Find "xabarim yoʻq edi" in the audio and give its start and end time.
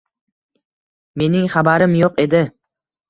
1.57-2.41